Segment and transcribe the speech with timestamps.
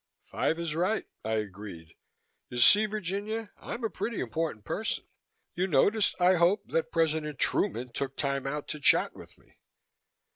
[0.25, 1.93] "Five is right," I agreed.
[2.49, 5.05] "You see, Virginia, I'm a pretty important person.
[5.53, 9.59] You noticed, I hope, that President Truman took time out to chat with me."